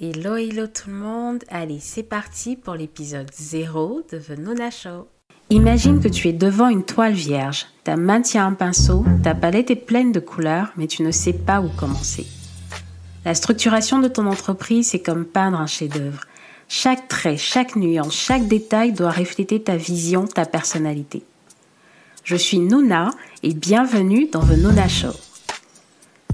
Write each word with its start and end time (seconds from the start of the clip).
Hello, 0.00 0.36
hello 0.36 0.68
tout 0.68 0.90
le 0.90 0.94
monde. 0.94 1.42
Allez, 1.48 1.80
c'est 1.80 2.04
parti 2.04 2.54
pour 2.54 2.74
l'épisode 2.74 3.28
0 3.36 4.02
de 4.12 4.18
The 4.20 4.38
Nona 4.38 4.70
Show. 4.70 5.08
Imagine 5.50 5.98
que 5.98 6.06
tu 6.06 6.28
es 6.28 6.32
devant 6.32 6.68
une 6.68 6.84
toile 6.84 7.14
vierge. 7.14 7.66
Ta 7.82 7.96
main 7.96 8.20
tient 8.20 8.46
un 8.46 8.52
pinceau, 8.52 9.04
ta 9.24 9.34
palette 9.34 9.72
est 9.72 9.74
pleine 9.74 10.12
de 10.12 10.20
couleurs, 10.20 10.68
mais 10.76 10.86
tu 10.86 11.02
ne 11.02 11.10
sais 11.10 11.32
pas 11.32 11.60
où 11.60 11.68
commencer. 11.68 12.28
La 13.24 13.34
structuration 13.34 13.98
de 13.98 14.06
ton 14.06 14.26
entreprise, 14.26 14.90
c'est 14.90 15.02
comme 15.02 15.24
peindre 15.24 15.58
un 15.58 15.66
chef-d'œuvre. 15.66 16.20
Chaque 16.68 17.08
trait, 17.08 17.36
chaque 17.36 17.74
nuance, 17.74 18.14
chaque 18.14 18.46
détail 18.46 18.92
doit 18.92 19.10
refléter 19.10 19.60
ta 19.60 19.76
vision, 19.76 20.28
ta 20.28 20.46
personnalité. 20.46 21.24
Je 22.22 22.36
suis 22.36 22.60
Nona 22.60 23.10
et 23.42 23.52
bienvenue 23.52 24.28
dans 24.30 24.46
The 24.46 24.58
Nona 24.58 24.86
Show. 24.86 25.10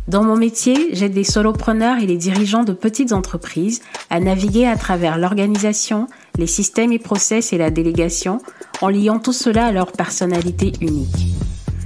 Dans 0.06 0.22
mon 0.22 0.36
métier, 0.36 0.90
j'aide 0.92 1.14
les 1.14 1.24
solopreneurs 1.24 1.98
et 1.98 2.06
les 2.06 2.18
dirigeants 2.18 2.62
de 2.62 2.74
petites 2.74 3.12
entreprises 3.12 3.80
à 4.10 4.20
naviguer 4.20 4.66
à 4.66 4.76
travers 4.76 5.16
l'organisation, 5.16 6.08
les 6.36 6.46
systèmes 6.46 6.92
et 6.92 6.98
process 6.98 7.54
et 7.54 7.58
la 7.58 7.70
délégation 7.70 8.38
en 8.82 8.90
liant 8.90 9.18
tout 9.18 9.32
cela 9.32 9.66
à 9.66 9.72
leur 9.72 9.92
personnalité 9.92 10.72
unique. 10.82 11.34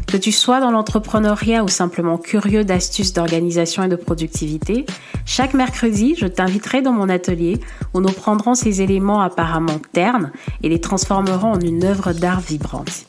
Que 0.09 0.17
tu 0.17 0.33
sois 0.33 0.59
dans 0.59 0.73
l'entrepreneuriat 0.73 1.63
ou 1.63 1.69
simplement 1.69 2.19
curieux 2.19 2.65
d'astuces 2.65 3.13
d'organisation 3.13 3.85
et 3.85 3.89
de 3.89 3.95
productivité, 3.95 4.85
chaque 5.25 5.55
mercredi, 5.55 6.17
je 6.19 6.27
t'inviterai 6.27 6.83
dans 6.83 6.93
mon 6.93 7.09
atelier 7.09 7.61
où 7.95 8.01
nous 8.01 8.13
prendrons 8.13 8.55
ces 8.55 8.83
éléments 8.83 9.21
apparemment 9.21 9.79
ternes 9.93 10.33
et 10.63 10.69
les 10.69 10.81
transformerons 10.81 11.53
en 11.53 11.61
une 11.61 11.85
œuvre 11.85 12.13
d'art 12.15 12.41
vibrante. 12.41 13.08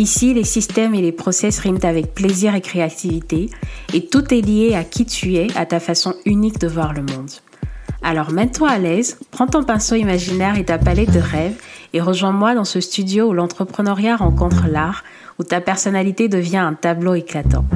Ici, 0.00 0.32
les 0.32 0.44
systèmes 0.44 0.94
et 0.94 1.02
les 1.02 1.12
process 1.12 1.58
riment 1.58 1.78
avec 1.82 2.14
plaisir 2.14 2.54
et 2.54 2.62
créativité, 2.62 3.50
et 3.92 4.06
tout 4.06 4.32
est 4.32 4.40
lié 4.40 4.74
à 4.74 4.82
qui 4.82 5.04
tu 5.04 5.34
es, 5.34 5.54
à 5.58 5.66
ta 5.66 5.78
façon 5.78 6.14
unique 6.24 6.58
de 6.58 6.68
voir 6.68 6.94
le 6.94 7.02
monde. 7.02 7.30
Alors 8.02 8.30
mets-toi 8.30 8.70
à 8.70 8.78
l'aise, 8.78 9.18
prends 9.30 9.46
ton 9.46 9.62
pinceau 9.62 9.96
imaginaire 9.96 10.56
et 10.56 10.64
ta 10.64 10.78
palette 10.78 11.12
de 11.12 11.18
rêves, 11.18 11.60
et 11.92 12.00
rejoins-moi 12.00 12.54
dans 12.54 12.64
ce 12.64 12.80
studio 12.80 13.26
où 13.28 13.34
l'entrepreneuriat 13.34 14.16
rencontre 14.16 14.68
l'art, 14.68 15.04
où 15.38 15.44
ta 15.44 15.60
personnalité 15.60 16.28
devient 16.28 16.56
un 16.56 16.72
tableau 16.72 17.12
éclatant. 17.12 17.66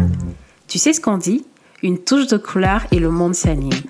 Tu 0.66 0.78
sais 0.78 0.94
ce 0.94 1.02
qu'on 1.02 1.18
dit? 1.18 1.44
Une 1.82 1.98
touche 1.98 2.28
de 2.28 2.38
couleur 2.38 2.86
et 2.90 3.00
le 3.00 3.10
monde 3.10 3.34
s'anime. 3.34 3.82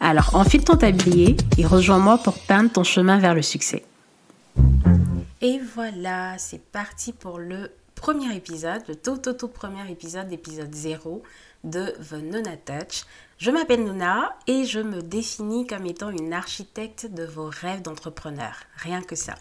Alors 0.00 0.34
enfile 0.34 0.64
ton 0.64 0.76
tablier 0.76 1.36
et 1.58 1.66
rejoins-moi 1.66 2.16
pour 2.24 2.38
peindre 2.38 2.72
ton 2.72 2.84
chemin 2.84 3.18
vers 3.18 3.34
le 3.34 3.42
succès. 3.42 3.84
Et 5.42 5.60
voilà, 5.74 6.38
c'est 6.38 6.62
parti 6.70 7.12
pour 7.12 7.38
le 7.38 7.68
premier 8.02 8.34
épisode, 8.34 8.82
le 8.88 8.96
tout, 8.96 9.16
tout, 9.18 9.32
tout 9.32 9.46
premier 9.46 9.88
épisode, 9.88 10.28
l'épisode 10.28 10.74
0 10.74 11.22
de 11.62 11.94
The 12.10 12.14
Nona 12.14 12.56
Touch. 12.56 13.04
Je 13.38 13.52
m'appelle 13.52 13.84
Nona 13.84 14.36
et 14.48 14.64
je 14.64 14.80
me 14.80 15.02
définis 15.02 15.68
comme 15.68 15.86
étant 15.86 16.10
une 16.10 16.32
architecte 16.32 17.06
de 17.06 17.24
vos 17.24 17.48
rêves 17.48 17.80
d'entrepreneur. 17.80 18.54
Rien 18.74 19.02
que 19.02 19.14
ça. 19.14 19.36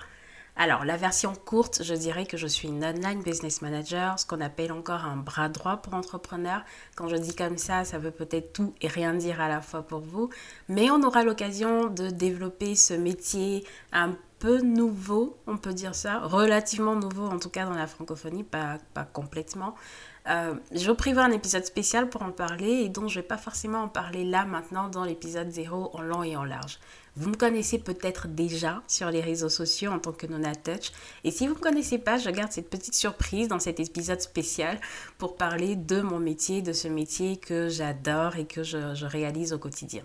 Alors, 0.55 0.85
la 0.85 0.95
version 0.95 1.33
courte, 1.33 1.81
je 1.81 1.95
dirais 1.95 2.27
que 2.27 2.37
je 2.37 2.45
suis 2.45 2.67
une 2.67 2.85
online 2.85 3.23
business 3.23 3.63
manager, 3.63 4.19
ce 4.19 4.27
qu'on 4.27 4.41
appelle 4.41 4.71
encore 4.71 5.05
un 5.05 5.17
bras 5.17 5.49
droit 5.49 5.77
pour 5.77 5.95
entrepreneur. 5.95 6.63
Quand 6.95 7.07
je 7.07 7.15
dis 7.15 7.33
comme 7.33 7.57
ça, 7.57 7.83
ça 7.83 7.97
veut 7.97 8.11
peut-être 8.11 8.53
tout 8.53 8.75
et 8.79 8.87
rien 8.87 9.15
dire 9.15 9.41
à 9.41 9.49
la 9.49 9.61
fois 9.61 9.81
pour 9.81 10.01
vous, 10.01 10.29
mais 10.69 10.91
on 10.91 11.01
aura 11.01 11.23
l'occasion 11.23 11.87
de 11.87 12.11
développer 12.11 12.75
ce 12.75 12.93
métier 12.93 13.65
un 13.91 14.15
peu 14.41 14.59
nouveau, 14.59 15.37
on 15.45 15.55
peut 15.55 15.73
dire 15.73 15.93
ça, 15.93 16.19
relativement 16.19 16.95
nouveau 16.95 17.27
en 17.27 17.37
tout 17.37 17.49
cas 17.49 17.65
dans 17.65 17.75
la 17.75 17.85
francophonie, 17.85 18.43
pas, 18.43 18.79
pas 18.95 19.03
complètement. 19.03 19.75
Euh, 20.27 20.55
je 20.71 20.91
prévois 20.91 21.23
un 21.23 21.31
épisode 21.31 21.63
spécial 21.63 22.09
pour 22.09 22.23
en 22.23 22.31
parler 22.31 22.71
et 22.71 22.89
dont 22.89 23.07
je 23.07 23.19
ne 23.19 23.21
vais 23.21 23.27
pas 23.27 23.37
forcément 23.37 23.83
en 23.83 23.87
parler 23.87 24.23
là 24.23 24.45
maintenant 24.45 24.89
dans 24.89 25.03
l'épisode 25.03 25.51
0 25.51 25.91
en 25.93 26.01
long 26.01 26.23
et 26.23 26.35
en 26.35 26.43
large. 26.43 26.79
Vous 27.15 27.29
me 27.29 27.35
connaissez 27.35 27.77
peut-être 27.77 28.27
déjà 28.27 28.81
sur 28.87 29.11
les 29.11 29.21
réseaux 29.21 29.49
sociaux 29.49 29.91
en 29.91 29.99
tant 29.99 30.11
que 30.11 30.25
Nona 30.25 30.55
Touch. 30.55 30.91
Et 31.23 31.29
si 31.29 31.45
vous 31.45 31.53
ne 31.53 31.59
me 31.59 31.63
connaissez 31.63 31.99
pas, 31.99 32.17
je 32.17 32.29
garde 32.31 32.51
cette 32.51 32.69
petite 32.69 32.95
surprise 32.95 33.47
dans 33.47 33.59
cet 33.59 33.79
épisode 33.79 34.21
spécial 34.21 34.79
pour 35.19 35.35
parler 35.35 35.75
de 35.75 36.01
mon 36.01 36.19
métier, 36.19 36.63
de 36.63 36.73
ce 36.73 36.87
métier 36.87 37.37
que 37.37 37.69
j'adore 37.69 38.37
et 38.37 38.45
que 38.45 38.63
je 38.63 39.05
réalise 39.05 39.53
au 39.53 39.59
quotidien. 39.59 40.03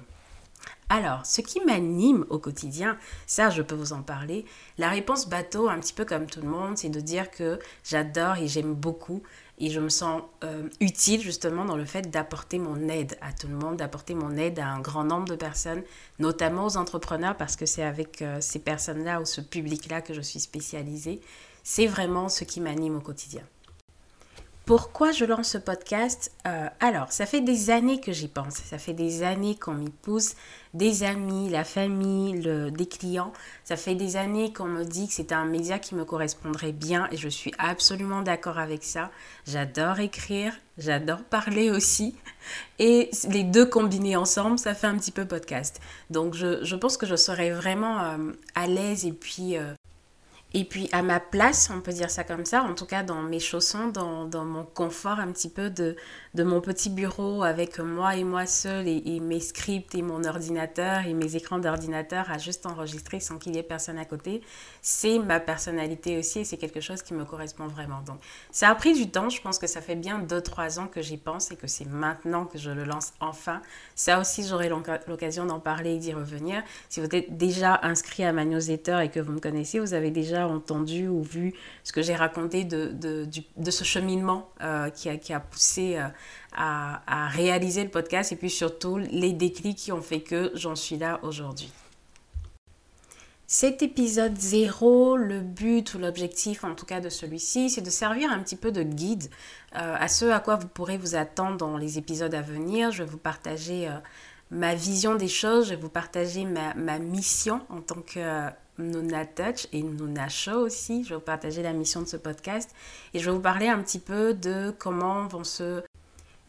Alors, 0.89 1.27
ce 1.27 1.41
qui 1.41 1.61
m'anime 1.61 2.25
au 2.31 2.39
quotidien, 2.39 2.97
ça 3.27 3.51
je 3.51 3.61
peux 3.61 3.75
vous 3.75 3.93
en 3.93 4.03
parler. 4.03 4.45
La 4.79 4.89
réponse 4.89 5.29
bateau, 5.29 5.69
un 5.69 5.81
petit 5.81 5.93
peu 5.93 6.05
comme 6.05 6.27
tout 6.27 6.41
le 6.41 6.49
monde, 6.49 6.79
c'est 6.79 6.91
de 6.91 7.01
dire 7.01 7.31
que 7.33 7.59
j'adore 7.83 8.37
et 8.37 8.47
j'aime 8.47 8.73
beaucoup 8.73 9.23
et 9.59 9.71
je 9.71 9.81
me 9.81 9.89
sens 9.89 10.23
euh, 10.45 10.69
utile 10.81 11.21
justement 11.21 11.65
dans 11.65 11.77
le 11.77 11.85
fait 11.85 12.11
d'apporter 12.11 12.61
mon 12.61 12.89
aide 12.89 13.19
à 13.21 13.33
tout 13.33 13.49
le 13.49 13.57
monde, 13.57 13.79
d'apporter 13.79 14.15
mon 14.15 14.37
aide 14.37 14.61
à 14.61 14.69
un 14.69 14.81
grand 14.81 15.03
nombre 15.03 15.27
de 15.27 15.35
personnes, 15.35 15.83
notamment 16.21 16.67
aux 16.67 16.77
entrepreneurs 16.77 17.37
parce 17.37 17.57
que 17.57 17.67
c'est 17.67 17.83
avec 17.83 18.23
euh, 18.23 18.41
ces 18.41 18.61
personnes-là 18.61 19.21
ou 19.21 19.25
ce 19.25 19.41
public-là 19.41 20.03
que 20.03 20.15
je 20.15 20.21
suis 20.21 20.41
spécialisée. 20.41 21.21
C'est 21.65 21.87
vraiment 21.87 22.29
ce 22.29 22.45
qui 22.45 22.61
m'anime 22.61 22.97
au 22.97 23.01
quotidien. 23.01 23.43
Pourquoi 24.67 25.13
je 25.13 25.25
lance 25.25 25.51
ce 25.51 25.59
podcast? 25.59 26.33
Euh, 26.45 26.67
Alors, 26.81 27.13
ça 27.13 27.25
fait 27.25 27.41
des 27.41 27.71
années 27.71 28.01
que 28.01 28.11
j'y 28.11 28.27
pense. 28.27 28.55
Ça 28.55 28.79
fait 28.79 28.95
des 28.95 29.23
années 29.23 29.55
qu'on 29.55 29.75
m'y 29.75 29.91
pousse. 29.91 30.35
Des 30.75 31.05
amis, 31.05 31.49
la 31.49 31.63
famille, 31.63 32.41
des 32.73 32.87
clients. 32.87 33.33
Ça 33.63 33.77
fait 33.77 33.95
des 33.95 34.17
années 34.17 34.53
qu'on 34.53 34.65
me 34.65 34.83
dit 34.83 35.07
que 35.07 35.13
c'était 35.13 35.37
un 35.37 35.45
média 35.45 35.79
qui 35.79 35.95
me 35.95 36.05
correspondrait 36.05 36.73
bien 36.73 37.07
et 37.13 37.17
je 37.17 37.29
suis 37.29 37.53
absolument 37.59 38.23
d'accord 38.23 38.59
avec 38.59 38.83
ça. 38.83 39.13
J'adore 39.47 40.01
écrire, 40.01 40.53
j'adore 40.79 41.23
parler 41.23 41.71
aussi. 41.71 42.17
Et 42.81 43.11
les 43.29 43.45
deux 43.45 43.67
combinés 43.67 44.17
ensemble, 44.17 44.59
ça 44.59 44.75
fait 44.75 44.89
un 44.89 44.97
petit 44.99 45.13
peu 45.13 45.27
podcast. 45.27 45.81
Donc, 46.11 46.35
je, 46.35 46.75
pense 46.75 46.97
que 46.97 47.07
je 47.07 47.15
serais 47.15 47.51
vraiment 47.51 48.01
euh, 48.01 48.33
à 48.57 48.67
l'aise 48.67 49.07
et 49.07 49.13
puis 49.13 49.57
euh, 49.57 49.75
et 50.55 50.65
puis 50.65 50.89
à 50.93 51.03
ma 51.03 51.21
place, 51.21 51.71
on 51.75 51.81
peut 51.81 51.93
dire 51.93 52.11
ça 52.11 52.25
comme 52.25 52.45
ça, 52.45 52.63
en 52.63 52.75
tout 52.75 52.87
cas 52.87 53.03
dans 53.03 53.23
mes 53.23 53.41
chaussons, 53.41 53.89
dans, 53.89 54.25
dans 54.25 54.45
mon 54.45 54.65
confort 54.65 55.19
un 55.19 55.31
petit 55.33 55.51
peu 55.51 55.71
de, 55.71 55.97
de 56.37 56.45
mon 56.45 56.61
petit 56.61 56.91
bureau 56.91 57.43
avec 57.43 57.79
moi 57.79 58.15
et 58.15 58.23
moi 58.23 58.45
seul 58.45 58.87
et, 58.87 59.21
mes 59.21 59.41
scripts 59.41 59.95
et 59.95 60.03
mon 60.03 60.23
ordinateur 60.25 61.07
et 61.07 61.15
mes 61.15 61.35
écrans 61.35 61.59
d'ordinateur 61.59 62.31
à 62.31 62.37
juste 62.37 62.67
enregistrer 62.67 63.21
sans 63.21 63.39
qu'il 63.39 63.57
y 63.57 63.59
ait 63.59 63.63
personne 63.63 63.99
à 63.99 64.05
côté, 64.05 64.43
c'est 64.83 65.19
ma 65.19 65.41
personnalité 65.41 66.19
aussi 66.19 66.41
et 66.41 66.45
c'est 66.45 66.59
quelque 66.59 66.83
chose 66.83 67.03
qui 67.03 67.15
me 67.15 67.25
correspond 67.25 67.67
vraiment. 67.69 68.03
Donc 68.03 68.19
ça 68.51 68.69
a 68.69 68.75
pris 68.75 68.93
du 68.93 69.11
temps, 69.11 69.31
je 69.31 69.41
pense 69.41 69.59
que 69.59 69.67
ça 69.67 69.81
fait 69.81 69.95
bien 69.95 70.23
2-3 70.23 70.79
ans 70.79 70.89
que 70.89 71.01
j'y 71.01 71.17
pense 71.17 71.51
et 71.53 71.57
que 71.57 71.67
c'est 71.67 71.87
maintenant 71.87 72.45
que 72.45 72.59
je 72.59 72.71
le 72.71 72.85
lance 72.85 73.15
enfin. 73.21 73.63
Ça 73.95 74.21
aussi 74.21 74.47
j'aurai 74.47 74.71
l'occasion 75.09 75.47
d'en 75.47 75.59
parler 75.59 75.95
et 75.95 75.99
d'y 75.99 76.13
revenir. 76.13 76.63
Si 76.91 77.01
vous 77.01 77.07
êtes 77.07 77.39
déjà 77.39 77.81
inscrit 77.83 78.25
à 78.25 78.35
ma 78.35 78.45
newsletter 78.45 79.01
et 79.03 79.09
que 79.09 79.21
vous 79.21 79.33
me 79.33 79.41
connaissez, 79.41 79.81
vous 79.81 79.95
avez 79.95 80.11
déjà 80.11 80.47
entendu 80.47 81.09
ou 81.09 81.23
vu 81.23 81.55
ce 81.83 81.93
que 81.93 82.03
j'ai 82.03 82.15
raconté 82.15 82.65
de, 82.65 82.89
de, 82.93 83.27
de, 83.57 83.71
ce 83.71 83.85
cheminement 83.85 84.51
euh, 84.61 84.91
qui, 84.91 85.09
a, 85.09 85.17
qui, 85.17 85.33
a, 85.33 85.41
poussé 85.41 85.97
euh, 85.97 86.09
à, 86.57 87.29
réaliser 87.29 87.85
le 87.85 87.91
podcast 87.91 88.33
et 88.33 88.37
puis 88.37 88.51
surtout 88.51 88.97
les 88.97 89.33
déclics 89.33 89.77
qui 89.77 89.93
ont 89.93 90.01
fait 90.01 90.21
que 90.21 90.51
j'en 90.55 90.75
suis 90.75 90.97
là 90.97 91.21
aujourd'hui. 91.23 91.71
Cet 93.49 93.83
épisode 93.83 94.37
0, 94.37 95.17
le 95.17 95.41
but 95.41 95.95
ou 95.95 95.99
l'objectif 95.99 96.65
en 96.65 96.75
tout 96.75 96.87
cas 96.87 97.01
de 97.01 97.09
celui-ci, 97.09 97.71
c'est 97.71 97.81
de 97.81 97.91
servir 97.91 98.31
un 98.33 98.41
petit 98.41 98.57
peu 98.57 98.73
de 98.73 98.83
guide 98.83 99.31
euh, 99.77 99.97
à 99.99 100.09
ce 100.09 100.25
à 100.25 100.41
quoi 100.41 100.57
vous 100.57 100.67
pourrez 100.67 100.99
vous 100.99 101.15
attendre 101.15 101.57
dans 101.57 101.77
les 101.77 101.99
épisodes 101.99 102.35
à 102.35 102.43
venir. 102.43 102.91
Je 102.91 103.05
vais 103.05 103.11
vous 103.11 103.19
partager 103.19 103.89
ma 104.51 104.75
vision 104.75 105.15
des 105.15 105.29
choses, 105.29 105.67
je 105.67 105.71
vais 105.71 105.81
vous 105.81 105.89
partager 105.89 106.45
ma, 106.45 106.75
ma 106.75 106.99
mission 106.99 107.61
en 107.69 107.81
tant 107.81 108.01
que 108.01 108.51
Nuna 108.79 109.25
Touch 109.27 109.67
et 109.73 109.83
Nuna 109.83 110.29
Show 110.29 110.59
aussi. 110.59 111.05
Je 111.05 111.11
vais 111.11 111.15
vous 111.17 111.21
partager 111.21 111.63
la 111.63 111.73
mission 111.73 112.03
de 112.03 112.07
ce 112.07 112.17
podcast 112.17 112.71
et 113.15 113.19
je 113.19 113.27
vais 113.27 113.35
vous 113.35 113.43
parler 113.43 113.69
un 113.69 113.81
petit 113.83 113.99
peu 113.99 114.35
de 114.35 114.75
comment 114.79 115.27
vont 115.27 115.45
se 115.45 115.83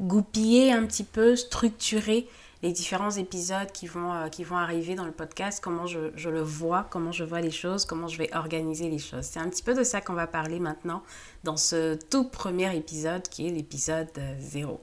goupiller 0.01 0.71
un 0.71 0.85
petit 0.85 1.03
peu, 1.03 1.35
structurer 1.35 2.27
les 2.63 2.71
différents 2.71 3.11
épisodes 3.11 3.71
qui 3.71 3.85
vont, 3.87 4.13
euh, 4.13 4.27
arriver 4.51 4.95
dans 4.95 5.05
le 5.05 5.11
podcast, 5.11 5.63
comment 5.63 5.85
je, 5.85 6.11
je, 6.15 6.29
le 6.29 6.41
vois, 6.41 6.87
comment 6.89 7.11
je 7.11 7.23
vois 7.23 7.41
les 7.41 7.51
choses, 7.51 7.85
comment 7.85 8.07
je 8.07 8.17
vais 8.17 8.35
organiser 8.35 8.89
les 8.89 8.99
choses. 8.99 9.25
C'est 9.25 9.39
un 9.39 9.49
petit 9.49 9.63
peu 9.63 9.75
de 9.75 9.83
ça 9.83 10.01
qu'on 10.01 10.13
va 10.13 10.27
parler 10.27 10.59
maintenant 10.59 11.03
dans 11.43 11.57
ce 11.57 11.95
tout 12.09 12.23
premier 12.23 12.75
épisode 12.75 13.23
qui 13.23 13.47
est 13.47 13.51
l'épisode 13.51 14.09
0. 14.39 14.81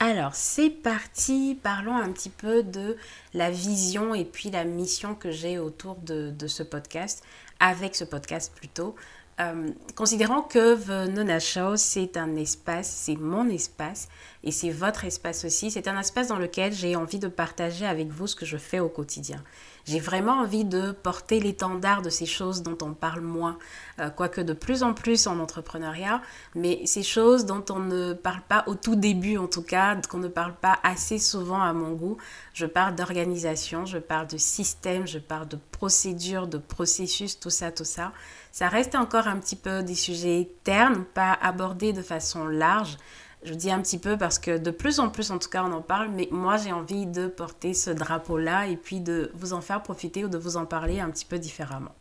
Alors, 0.00 0.34
c'est 0.34 0.70
parti. 0.70 1.58
Parlons 1.62 1.96
un 1.96 2.10
petit 2.12 2.30
peu 2.30 2.62
de 2.62 2.96
la 3.32 3.50
vision 3.50 4.14
et 4.14 4.24
puis 4.24 4.50
la 4.50 4.64
mission 4.64 5.14
que 5.14 5.30
j'ai 5.30 5.58
autour 5.58 5.96
de, 5.96 6.34
ce 6.46 6.62
podcast, 6.62 7.24
avec 7.60 7.94
ce 7.94 8.04
podcast 8.04 8.52
plutôt. 8.54 8.96
Euh, 9.40 9.70
considérant 9.96 10.42
que 10.42 10.76
The 10.76 11.10
Nona 11.10 11.40
Show, 11.40 11.76
c'est 11.76 12.16
un 12.16 12.36
espace, 12.36 12.88
c'est 12.88 13.16
mon 13.16 13.48
espace 13.48 14.08
et 14.44 14.52
c'est 14.52 14.70
votre 14.70 15.04
espace 15.04 15.44
aussi. 15.44 15.70
C'est 15.70 15.88
un 15.88 15.98
espace 15.98 16.28
dans 16.28 16.38
lequel 16.38 16.72
j'ai 16.72 16.94
envie 16.94 17.18
de 17.18 17.28
partager 17.28 17.84
avec 17.86 18.08
vous 18.08 18.26
ce 18.26 18.36
que 18.36 18.46
je 18.46 18.56
fais 18.56 18.78
au 18.78 18.88
quotidien. 18.88 19.42
J'ai 19.86 20.00
vraiment 20.00 20.40
envie 20.40 20.64
de 20.64 20.92
porter 20.92 21.40
l'étendard 21.40 22.00
de 22.00 22.08
ces 22.08 22.24
choses 22.24 22.62
dont 22.62 22.78
on 22.82 22.94
parle 22.94 23.20
moins, 23.20 23.58
euh, 23.98 24.08
quoique 24.08 24.40
de 24.40 24.54
plus 24.54 24.82
en 24.82 24.94
plus 24.94 25.26
en 25.26 25.38
entrepreneuriat, 25.38 26.22
mais 26.54 26.86
ces 26.86 27.02
choses 27.02 27.44
dont 27.44 27.64
on 27.70 27.80
ne 27.80 28.14
parle 28.14 28.40
pas 28.48 28.64
au 28.66 28.74
tout 28.74 28.96
début 28.96 29.36
en 29.36 29.46
tout 29.46 29.62
cas, 29.62 29.96
qu'on 30.08 30.18
ne 30.18 30.28
parle 30.28 30.54
pas 30.54 30.78
assez 30.82 31.18
souvent 31.18 31.62
à 31.62 31.72
mon 31.74 31.92
goût. 31.92 32.16
Je 32.54 32.64
parle 32.64 32.94
d'organisation, 32.94 33.84
je 33.84 33.98
parle 33.98 34.26
de 34.28 34.38
système, 34.38 35.06
je 35.06 35.18
parle 35.18 35.48
de 35.48 35.58
procédure, 35.72 36.46
de 36.46 36.58
processus, 36.58 37.38
tout 37.38 37.50
ça, 37.50 37.70
tout 37.70 37.84
ça. 37.84 38.12
Ça 38.52 38.68
reste 38.68 38.94
encore 38.94 39.26
un 39.26 39.36
petit 39.36 39.56
peu 39.56 39.82
des 39.82 39.94
sujets 39.94 40.48
ternes, 40.62 41.04
pas 41.12 41.32
abordés 41.32 41.92
de 41.92 42.02
façon 42.02 42.46
large. 42.46 42.96
Je 43.44 43.52
dis 43.52 43.70
un 43.70 43.82
petit 43.82 43.98
peu 43.98 44.16
parce 44.16 44.38
que 44.38 44.56
de 44.56 44.70
plus 44.70 45.00
en 45.00 45.10
plus, 45.10 45.30
en 45.30 45.38
tout 45.38 45.50
cas, 45.50 45.64
on 45.64 45.72
en 45.72 45.82
parle, 45.82 46.08
mais 46.08 46.28
moi, 46.30 46.56
j'ai 46.56 46.72
envie 46.72 47.04
de 47.04 47.26
porter 47.26 47.74
ce 47.74 47.90
drapeau-là 47.90 48.68
et 48.68 48.76
puis 48.76 49.00
de 49.00 49.30
vous 49.34 49.52
en 49.52 49.60
faire 49.60 49.82
profiter 49.82 50.24
ou 50.24 50.28
de 50.28 50.38
vous 50.38 50.56
en 50.56 50.64
parler 50.64 50.98
un 51.00 51.10
petit 51.10 51.26
peu 51.26 51.38
différemment. 51.38 51.94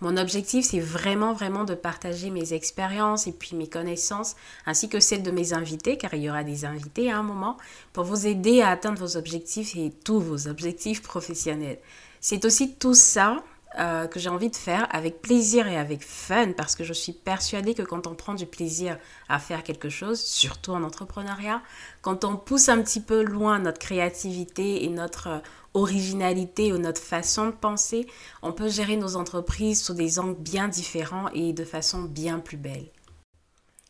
Mon 0.00 0.16
objectif, 0.16 0.64
c'est 0.64 0.80
vraiment, 0.80 1.34
vraiment 1.34 1.64
de 1.64 1.74
partager 1.74 2.30
mes 2.30 2.54
expériences 2.54 3.26
et 3.26 3.32
puis 3.32 3.54
mes 3.54 3.68
connaissances, 3.68 4.34
ainsi 4.64 4.88
que 4.88 5.00
celles 5.00 5.22
de 5.22 5.30
mes 5.30 5.52
invités, 5.52 5.98
car 5.98 6.14
il 6.14 6.22
y 6.22 6.30
aura 6.30 6.42
des 6.42 6.64
invités 6.64 7.10
à 7.10 7.18
un 7.18 7.22
moment, 7.22 7.58
pour 7.92 8.04
vous 8.04 8.26
aider 8.26 8.62
à 8.62 8.70
atteindre 8.70 8.98
vos 8.98 9.18
objectifs 9.18 9.76
et 9.76 9.90
tous 10.04 10.20
vos 10.20 10.48
objectifs 10.48 11.02
professionnels. 11.02 11.78
C'est 12.20 12.46
aussi 12.46 12.74
tout 12.74 12.94
ça 12.94 13.42
euh, 13.78 14.06
que 14.06 14.18
j'ai 14.18 14.28
envie 14.28 14.50
de 14.50 14.56
faire 14.56 14.86
avec 14.90 15.20
plaisir 15.20 15.68
et 15.68 15.76
avec 15.76 16.02
fun 16.02 16.52
parce 16.52 16.74
que 16.74 16.84
je 16.84 16.92
suis 16.92 17.12
persuadée 17.12 17.74
que 17.74 17.82
quand 17.82 18.06
on 18.06 18.14
prend 18.14 18.34
du 18.34 18.46
plaisir 18.46 18.98
à 19.28 19.38
faire 19.38 19.62
quelque 19.62 19.88
chose, 19.88 20.20
surtout 20.20 20.72
en 20.72 20.82
entrepreneuriat, 20.82 21.62
quand 22.00 22.24
on 22.24 22.36
pousse 22.36 22.68
un 22.68 22.80
petit 22.82 23.00
peu 23.00 23.22
loin 23.22 23.58
notre 23.58 23.78
créativité 23.78 24.84
et 24.84 24.88
notre 24.88 25.28
euh, 25.28 25.38
originalité 25.74 26.72
ou 26.72 26.78
notre 26.78 27.02
façon 27.02 27.46
de 27.46 27.50
penser, 27.50 28.06
on 28.42 28.52
peut 28.52 28.68
gérer 28.68 28.96
nos 28.96 29.16
entreprises 29.16 29.82
sous 29.82 29.94
des 29.94 30.18
angles 30.18 30.40
bien 30.40 30.68
différents 30.68 31.28
et 31.34 31.52
de 31.52 31.64
façon 31.64 32.02
bien 32.02 32.38
plus 32.38 32.56
belle. 32.56 32.88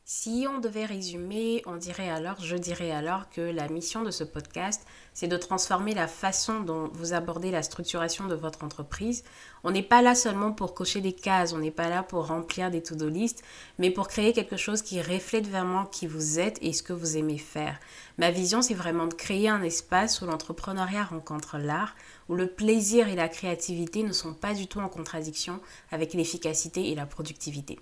Si 0.09 0.47
on 0.49 0.61
devait 0.61 0.85
résumer, 0.85 1.65
on 1.67 1.75
dirait 1.75 2.09
alors, 2.09 2.41
je 2.41 2.55
dirais 2.55 2.93
alors 2.93 3.29
que 3.29 3.41
la 3.41 3.67
mission 3.69 4.05
de 4.05 4.13
ce 4.13 4.23
podcast, 4.23 4.87
c'est 5.15 5.27
de 5.27 5.37
transformer 5.37 5.95
la 5.95 6.07
façon 6.07 6.61
dont 6.61 6.89
vous 6.93 7.13
abordez 7.13 7.51
la 7.51 7.65
structuration 7.65 8.29
de 8.29 8.37
votre 8.37 8.63
entreprise. 8.63 9.25
On 9.65 9.73
n'est 9.73 9.83
pas 9.83 10.03
là 10.03 10.15
seulement 10.15 10.53
pour 10.53 10.75
cocher 10.75 11.01
des 11.01 11.13
cases, 11.13 11.55
on 11.55 11.59
n'est 11.59 11.73
pas 11.73 11.89
là 11.89 12.05
pour 12.05 12.29
remplir 12.29 12.71
des 12.71 12.85
to-do 12.85 13.09
list, 13.09 13.43
mais 13.81 13.91
pour 13.91 14.07
créer 14.07 14.33
quelque 14.33 14.57
chose 14.57 14.81
qui 14.81 15.03
reflète 15.03 15.49
vraiment 15.49 15.87
qui 15.87 16.07
vous 16.07 16.39
êtes 16.39 16.63
et 16.63 16.73
ce 16.73 16.85
que 16.85 16.93
vous 16.93 17.17
aimez 17.17 17.39
faire. 17.39 17.77
Ma 18.17 18.31
vision, 18.31 18.63
c'est 18.63 18.75
vraiment 18.75 19.09
de 19.09 19.15
créer 19.15 19.49
un 19.49 19.63
espace 19.65 20.23
où 20.23 20.27
l'entrepreneuriat 20.27 21.03
rencontre 21.03 21.59
l'art, 21.59 21.97
où 22.29 22.37
le 22.37 22.47
plaisir 22.47 23.09
et 23.09 23.17
la 23.17 23.29
créativité 23.29 24.05
ne 24.05 24.13
sont 24.13 24.35
pas 24.35 24.55
du 24.55 24.69
tout 24.69 24.79
en 24.79 24.89
contradiction 24.89 25.59
avec 25.91 26.15
l'efficacité 26.15 26.93
et 26.93 26.95
la 26.95 27.07
productivité. 27.07 27.81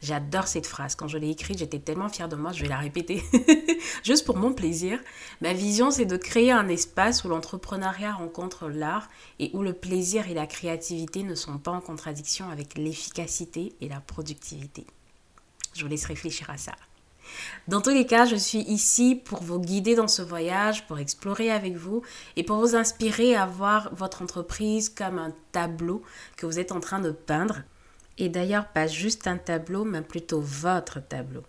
J'adore 0.00 0.46
cette 0.46 0.66
phrase. 0.66 0.94
Quand 0.94 1.08
je 1.08 1.18
l'ai 1.18 1.30
écrite, 1.30 1.58
j'étais 1.58 1.80
tellement 1.80 2.08
fière 2.08 2.28
de 2.28 2.36
moi, 2.36 2.52
je 2.52 2.62
vais 2.62 2.68
la 2.68 2.78
répéter. 2.78 3.22
Juste 4.04 4.24
pour 4.24 4.36
mon 4.36 4.52
plaisir. 4.52 5.00
Ma 5.40 5.52
vision, 5.52 5.90
c'est 5.90 6.04
de 6.04 6.16
créer 6.16 6.52
un 6.52 6.68
espace 6.68 7.24
où 7.24 7.28
l'entrepreneuriat 7.28 8.12
rencontre 8.12 8.68
l'art 8.68 9.08
et 9.40 9.50
où 9.54 9.62
le 9.62 9.72
plaisir 9.72 10.28
et 10.28 10.34
la 10.34 10.46
créativité 10.46 11.24
ne 11.24 11.34
sont 11.34 11.58
pas 11.58 11.72
en 11.72 11.80
contradiction 11.80 12.48
avec 12.48 12.78
l'efficacité 12.78 13.72
et 13.80 13.88
la 13.88 14.00
productivité. 14.00 14.86
Je 15.74 15.82
vous 15.82 15.88
laisse 15.88 16.06
réfléchir 16.06 16.48
à 16.50 16.58
ça. 16.58 16.72
Dans 17.66 17.80
tous 17.80 17.90
les 17.90 18.06
cas, 18.06 18.24
je 18.24 18.36
suis 18.36 18.60
ici 18.60 19.14
pour 19.14 19.42
vous 19.42 19.60
guider 19.60 19.94
dans 19.94 20.08
ce 20.08 20.22
voyage, 20.22 20.86
pour 20.86 20.98
explorer 20.98 21.50
avec 21.50 21.76
vous 21.76 22.02
et 22.36 22.42
pour 22.42 22.56
vous 22.58 22.74
inspirer 22.74 23.34
à 23.34 23.46
voir 23.46 23.94
votre 23.94 24.22
entreprise 24.22 24.88
comme 24.88 25.18
un 25.18 25.34
tableau 25.52 26.02
que 26.36 26.46
vous 26.46 26.58
êtes 26.58 26.72
en 26.72 26.80
train 26.80 27.00
de 27.00 27.10
peindre 27.10 27.62
et 28.18 28.28
d'ailleurs 28.28 28.68
pas 28.68 28.86
juste 28.86 29.26
un 29.26 29.38
tableau, 29.38 29.84
mais 29.84 30.02
plutôt 30.02 30.40
votre 30.40 31.00
tableau. 31.00 31.42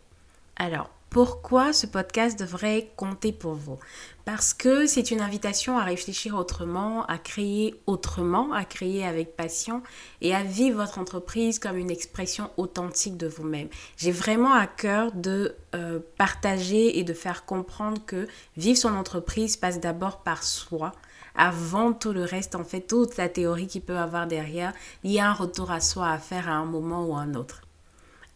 Alors, 0.56 0.90
pourquoi 1.10 1.74
ce 1.74 1.88
podcast 1.88 2.40
devrait 2.40 2.92
compter 2.96 3.32
pour 3.32 3.56
vous? 3.56 3.80
Parce 4.26 4.54
que 4.54 4.86
c'est 4.86 5.10
une 5.10 5.22
invitation 5.22 5.80
à 5.80 5.84
réfléchir 5.84 6.36
autrement, 6.36 7.04
à 7.08 7.18
créer 7.18 7.74
autrement, 7.88 8.54
à 8.54 8.64
créer 8.64 9.04
avec 9.04 9.36
passion 9.36 9.82
et 10.22 10.36
à 10.36 10.44
vivre 10.44 10.78
votre 10.78 11.00
entreprise 11.00 11.58
comme 11.58 11.78
une 11.78 11.90
expression 11.90 12.52
authentique 12.58 13.18
de 13.18 13.26
vous-même. 13.26 13.70
J'ai 13.98 14.12
vraiment 14.12 14.54
à 14.54 14.68
cœur 14.68 15.12
de 15.14 15.56
euh, 15.74 16.00
partager 16.20 17.00
et 17.00 17.04
de 17.04 17.14
faire 17.14 17.44
comprendre 17.46 18.06
que 18.06 18.28
vivre 18.56 18.78
son 18.78 18.94
entreprise 18.94 19.58
passe 19.58 19.80
d'abord 19.80 20.22
par 20.22 20.44
soi, 20.44 20.92
avant 21.36 21.94
tout 21.94 22.12
le 22.12 22.24
reste, 22.24 22.56
en 22.56 22.64
fait, 22.64 22.82
toute 22.82 23.18
la 23.18 23.30
théorie 23.30 23.68
qu'il 23.68 23.82
peut 23.82 23.98
avoir 23.98 24.28
derrière, 24.28 24.74
il 25.04 25.12
y 25.12 25.20
a 25.20 25.30
un 25.30 25.34
retour 25.34 25.72
à 25.72 25.80
soi 25.80 26.10
à 26.10 26.18
faire 26.18 26.50
à 26.50 26.54
un 26.54 26.66
moment 26.66 27.06
ou 27.06 27.16
à 27.16 27.20
un 27.20 27.36
autre. 27.36 27.62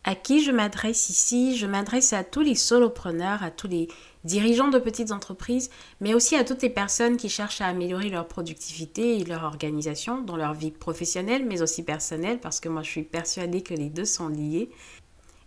À 0.05 0.15
qui 0.15 0.43
je 0.43 0.51
m'adresse 0.51 1.09
ici? 1.09 1.55
Je 1.55 1.65
m'adresse 1.65 2.11
à 2.11 2.25
tous 2.25 2.41
les 2.41 2.55
solopreneurs, 2.55 3.41
à 3.41 3.51
tous 3.51 3.69
les 3.69 3.87
dirigeants 4.25 4.67
de 4.67 4.79
petites 4.79 5.11
entreprises, 5.11 5.69
mais 6.01 6.13
aussi 6.13 6.35
à 6.35 6.43
toutes 6.43 6.61
les 6.61 6.69
personnes 6.69 7.15
qui 7.15 7.29
cherchent 7.29 7.61
à 7.61 7.67
améliorer 7.67 8.09
leur 8.09 8.27
productivité 8.27 9.17
et 9.17 9.23
leur 9.23 9.43
organisation 9.43 10.21
dans 10.21 10.35
leur 10.35 10.53
vie 10.53 10.71
professionnelle, 10.71 11.45
mais 11.45 11.61
aussi 11.61 11.83
personnelle, 11.83 12.39
parce 12.39 12.59
que 12.59 12.67
moi 12.67 12.83
je 12.83 12.89
suis 12.89 13.03
persuadée 13.03 13.61
que 13.61 13.73
les 13.73 13.89
deux 13.89 14.05
sont 14.05 14.27
liés 14.27 14.69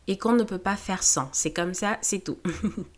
et 0.07 0.17
qu'on 0.17 0.33
ne 0.33 0.45
peut 0.45 0.59
pas 0.59 0.77
faire 0.77 1.03
sans. 1.03 1.29
C'est 1.33 1.53
comme 1.53 1.75
ça, 1.75 1.99
c'est 2.01 2.21
tout. 2.21 2.39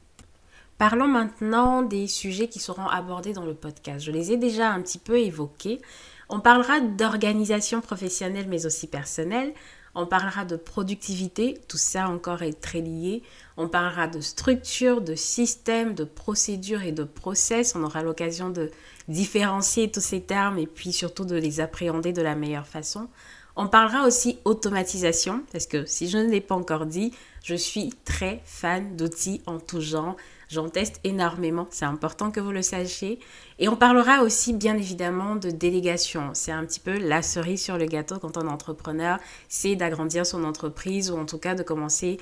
Parlons 0.78 1.08
maintenant 1.08 1.82
des 1.82 2.06
sujets 2.06 2.46
qui 2.46 2.60
seront 2.60 2.86
abordés 2.86 3.32
dans 3.32 3.44
le 3.44 3.54
podcast. 3.54 4.04
Je 4.04 4.12
les 4.12 4.30
ai 4.30 4.36
déjà 4.36 4.70
un 4.70 4.80
petit 4.80 4.98
peu 4.98 5.18
évoqués. 5.18 5.82
On 6.28 6.38
parlera 6.38 6.78
d'organisation 6.78 7.80
professionnelle 7.80 8.46
mais 8.48 8.64
aussi 8.64 8.86
personnelle. 8.86 9.52
On 9.96 10.06
parlera 10.06 10.44
de 10.44 10.54
productivité, 10.54 11.60
tout 11.66 11.78
ça 11.78 12.08
encore 12.08 12.42
est 12.42 12.60
très 12.60 12.80
lié. 12.80 13.24
On 13.56 13.66
parlera 13.68 14.06
de 14.06 14.20
structure, 14.20 15.00
de 15.00 15.16
système, 15.16 15.94
de 15.94 16.04
procédure 16.04 16.82
et 16.82 16.92
de 16.92 17.02
process. 17.02 17.74
On 17.74 17.82
aura 17.82 18.04
l'occasion 18.04 18.48
de 18.48 18.70
différencier 19.08 19.90
tous 19.90 20.00
ces 20.00 20.20
termes 20.20 20.58
et 20.58 20.68
puis 20.68 20.92
surtout 20.92 21.24
de 21.24 21.34
les 21.34 21.58
appréhender 21.58 22.12
de 22.12 22.22
la 22.22 22.36
meilleure 22.36 22.68
façon. 22.68 23.08
On 23.56 23.66
parlera 23.66 24.06
aussi 24.06 24.38
automatisation, 24.44 25.42
parce 25.50 25.66
que 25.66 25.84
si 25.84 26.08
je 26.08 26.18
ne 26.18 26.30
l'ai 26.30 26.40
pas 26.40 26.54
encore 26.54 26.86
dit, 26.86 27.12
je 27.42 27.56
suis 27.56 27.92
très 28.04 28.40
fan 28.44 28.96
d'outils 28.96 29.42
en 29.46 29.58
tout 29.58 29.80
genre. 29.80 30.14
J'en 30.48 30.70
teste 30.70 31.00
énormément, 31.04 31.66
c'est 31.70 31.84
important 31.84 32.30
que 32.30 32.40
vous 32.40 32.52
le 32.52 32.62
sachiez. 32.62 33.18
Et 33.58 33.68
on 33.68 33.76
parlera 33.76 34.22
aussi 34.22 34.54
bien 34.54 34.76
évidemment 34.78 35.36
de 35.36 35.50
délégation. 35.50 36.30
C'est 36.32 36.52
un 36.52 36.64
petit 36.64 36.80
peu 36.80 36.96
la 36.96 37.20
cerise 37.20 37.62
sur 37.62 37.76
le 37.76 37.84
gâteau 37.84 38.18
quand 38.18 38.38
on 38.38 38.46
est 38.46 38.50
entrepreneur, 38.50 39.18
c'est 39.48 39.76
d'agrandir 39.76 40.24
son 40.24 40.44
entreprise 40.44 41.10
ou 41.10 41.18
en 41.18 41.26
tout 41.26 41.38
cas 41.38 41.54
de 41.54 41.62
commencer 41.62 42.18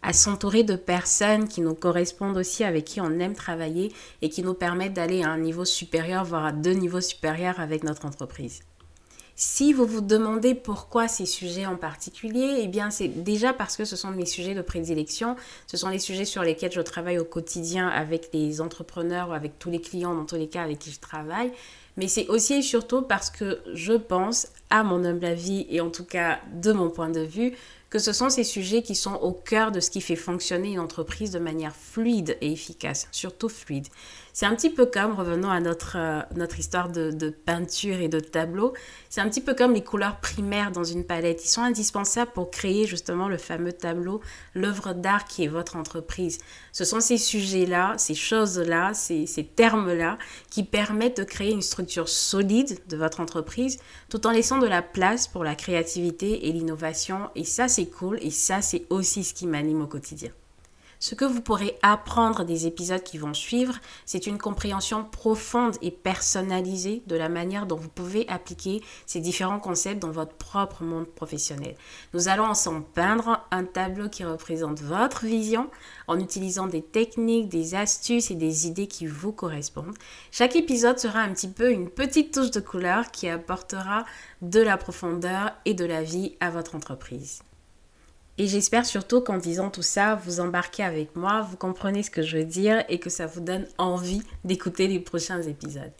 à 0.00 0.12
s'entourer 0.12 0.62
de 0.62 0.76
personnes 0.76 1.48
qui 1.48 1.60
nous 1.60 1.74
correspondent 1.74 2.38
aussi, 2.38 2.64
avec 2.64 2.84
qui 2.84 3.00
on 3.00 3.18
aime 3.18 3.34
travailler 3.34 3.92
et 4.22 4.30
qui 4.30 4.42
nous 4.42 4.54
permettent 4.54 4.94
d'aller 4.94 5.22
à 5.22 5.30
un 5.30 5.38
niveau 5.38 5.64
supérieur, 5.64 6.24
voire 6.24 6.46
à 6.46 6.52
deux 6.52 6.72
niveaux 6.72 7.00
supérieurs 7.00 7.60
avec 7.60 7.82
notre 7.82 8.06
entreprise. 8.06 8.60
Si 9.40 9.72
vous 9.72 9.86
vous 9.86 10.00
demandez 10.00 10.56
pourquoi 10.56 11.06
ces 11.06 11.24
sujets 11.24 11.64
en 11.64 11.76
particulier, 11.76 12.58
eh 12.58 12.66
bien 12.66 12.90
c'est 12.90 13.06
déjà 13.06 13.52
parce 13.52 13.76
que 13.76 13.84
ce 13.84 13.94
sont 13.94 14.10
mes 14.10 14.26
sujets 14.26 14.56
de 14.56 14.62
prédilection, 14.62 15.36
ce 15.68 15.76
sont 15.76 15.90
les 15.90 16.00
sujets 16.00 16.24
sur 16.24 16.42
lesquels 16.42 16.72
je 16.72 16.80
travaille 16.80 17.20
au 17.20 17.24
quotidien 17.24 17.86
avec 17.86 18.30
les 18.32 18.60
entrepreneurs 18.60 19.28
ou 19.28 19.34
avec 19.34 19.56
tous 19.60 19.70
les 19.70 19.80
clients 19.80 20.12
dans 20.12 20.24
tous 20.24 20.34
les 20.34 20.48
cas 20.48 20.64
avec 20.64 20.80
qui 20.80 20.90
je 20.90 20.98
travaille, 20.98 21.52
mais 21.96 22.08
c'est 22.08 22.26
aussi 22.26 22.54
et 22.54 22.62
surtout 22.62 23.02
parce 23.02 23.30
que 23.30 23.60
je 23.74 23.92
pense, 23.92 24.48
à 24.70 24.82
mon 24.82 25.04
humble 25.04 25.26
avis 25.26 25.68
et 25.70 25.80
en 25.80 25.90
tout 25.90 26.04
cas 26.04 26.40
de 26.60 26.72
mon 26.72 26.90
point 26.90 27.08
de 27.08 27.20
vue, 27.20 27.54
que 27.90 27.98
ce 27.98 28.12
sont 28.12 28.30
ces 28.30 28.44
sujets 28.44 28.82
qui 28.82 28.94
sont 28.94 29.14
au 29.14 29.32
cœur 29.32 29.72
de 29.72 29.80
ce 29.80 29.90
qui 29.90 30.00
fait 30.00 30.16
fonctionner 30.16 30.72
une 30.72 30.80
entreprise 30.80 31.30
de 31.30 31.38
manière 31.38 31.74
fluide 31.74 32.36
et 32.40 32.52
efficace, 32.52 33.08
surtout 33.12 33.48
fluide. 33.48 33.86
C'est 34.38 34.46
un 34.46 34.54
petit 34.54 34.70
peu 34.70 34.86
comme, 34.86 35.14
revenons 35.14 35.50
à 35.50 35.58
notre, 35.58 35.96
euh, 35.96 36.20
notre 36.36 36.60
histoire 36.60 36.90
de, 36.90 37.30
peinture 37.44 37.98
et 37.98 38.06
de 38.06 38.20
tableau, 38.20 38.72
c'est 39.10 39.20
un 39.20 39.28
petit 39.28 39.40
peu 39.40 39.52
comme 39.52 39.74
les 39.74 39.82
couleurs 39.82 40.20
primaires 40.20 40.70
dans 40.70 40.84
une 40.84 41.02
palette. 41.04 41.44
Ils 41.44 41.48
sont 41.48 41.62
indispensables 41.62 42.30
pour 42.30 42.52
créer 42.52 42.86
justement 42.86 43.26
le 43.26 43.36
fameux 43.36 43.72
tableau, 43.72 44.20
l'œuvre 44.54 44.92
d'art 44.92 45.24
qui 45.24 45.42
est 45.42 45.48
votre 45.48 45.74
entreprise. 45.74 46.38
Ce 46.70 46.84
sont 46.84 47.00
ces 47.00 47.18
sujets-là, 47.18 47.94
ces 47.98 48.14
choses-là, 48.14 48.94
ces, 48.94 49.26
ces 49.26 49.42
termes-là 49.42 50.18
qui 50.50 50.62
permettent 50.62 51.18
de 51.18 51.24
créer 51.24 51.50
une 51.50 51.60
structure 51.60 52.08
solide 52.08 52.78
de 52.86 52.96
votre 52.96 53.18
entreprise 53.18 53.80
tout 54.08 54.24
en 54.24 54.30
laissant 54.30 54.58
de 54.58 54.68
la 54.68 54.82
place 54.82 55.26
pour 55.26 55.42
la 55.42 55.56
créativité 55.56 56.46
et 56.46 56.52
l'innovation. 56.52 57.28
Et 57.34 57.42
ça, 57.42 57.66
c'est 57.66 57.86
cool 57.86 58.20
et 58.22 58.30
ça, 58.30 58.62
c'est 58.62 58.86
aussi 58.88 59.24
ce 59.24 59.34
qui 59.34 59.48
m'anime 59.48 59.82
au 59.82 59.88
quotidien. 59.88 60.30
Ce 61.00 61.14
que 61.14 61.24
vous 61.24 61.40
pourrez 61.40 61.78
apprendre 61.82 62.44
des 62.44 62.66
épisodes 62.66 63.02
qui 63.02 63.18
vont 63.18 63.34
suivre, 63.34 63.74
c'est 64.04 64.26
une 64.26 64.38
compréhension 64.38 65.04
profonde 65.04 65.76
et 65.80 65.92
personnalisée 65.92 67.02
de 67.06 67.14
la 67.14 67.28
manière 67.28 67.66
dont 67.66 67.76
vous 67.76 67.88
pouvez 67.88 68.28
appliquer 68.28 68.82
ces 69.06 69.20
différents 69.20 69.60
concepts 69.60 70.02
dans 70.02 70.10
votre 70.10 70.34
propre 70.34 70.82
monde 70.82 71.06
professionnel. 71.06 71.76
Nous 72.14 72.28
allons 72.28 72.46
ensemble 72.46 72.84
peindre 72.94 73.46
un 73.52 73.64
tableau 73.64 74.08
qui 74.08 74.24
représente 74.24 74.80
votre 74.80 75.24
vision 75.24 75.70
en 76.08 76.18
utilisant 76.18 76.66
des 76.66 76.82
techniques, 76.82 77.48
des 77.48 77.76
astuces 77.76 78.32
et 78.32 78.34
des 78.34 78.66
idées 78.66 78.88
qui 78.88 79.06
vous 79.06 79.32
correspondent. 79.32 79.96
Chaque 80.32 80.56
épisode 80.56 80.98
sera 80.98 81.20
un 81.20 81.32
petit 81.32 81.48
peu 81.48 81.70
une 81.70 81.90
petite 81.90 82.34
touche 82.34 82.50
de 82.50 82.60
couleur 82.60 83.10
qui 83.12 83.28
apportera 83.28 84.04
de 84.42 84.60
la 84.60 84.76
profondeur 84.76 85.52
et 85.64 85.74
de 85.74 85.84
la 85.84 86.02
vie 86.02 86.36
à 86.40 86.50
votre 86.50 86.74
entreprise. 86.74 87.40
Et 88.40 88.46
j'espère 88.46 88.86
surtout 88.86 89.20
qu'en 89.20 89.36
disant 89.36 89.68
tout 89.68 89.82
ça, 89.82 90.14
vous 90.14 90.38
embarquez 90.38 90.84
avec 90.84 91.16
moi, 91.16 91.42
vous 91.42 91.56
comprenez 91.56 92.04
ce 92.04 92.10
que 92.10 92.22
je 92.22 92.38
veux 92.38 92.44
dire 92.44 92.84
et 92.88 93.00
que 93.00 93.10
ça 93.10 93.26
vous 93.26 93.40
donne 93.40 93.66
envie 93.78 94.22
d'écouter 94.44 94.86
les 94.86 95.00
prochains 95.00 95.42
épisodes. 95.42 95.92